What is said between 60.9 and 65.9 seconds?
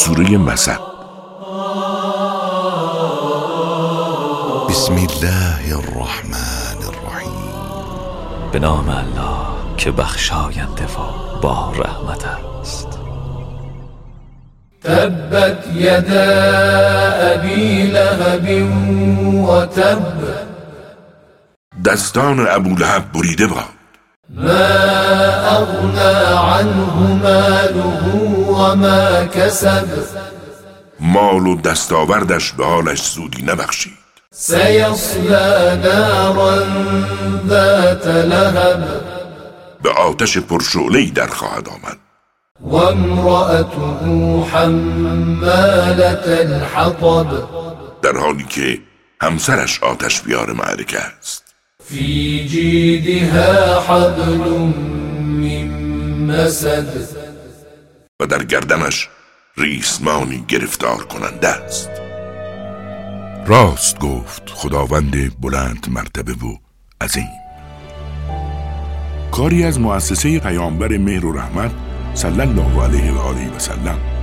کننده است. راست گفت خداوند بلند